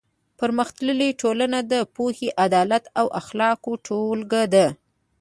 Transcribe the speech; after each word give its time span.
پرمختللې 0.39 1.09
ټولنه 1.21 1.59
د 1.71 1.73
پوهې، 1.95 2.29
عدالت 2.45 2.83
او 2.99 3.05
اخلاقو 3.21 3.71
ټولګه 3.85 4.43
ده. 4.53 4.65